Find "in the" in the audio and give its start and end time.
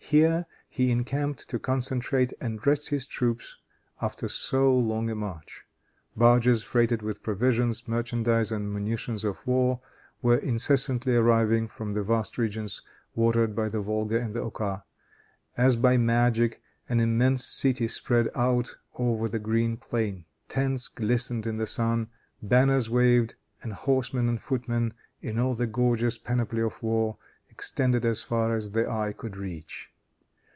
21.46-21.66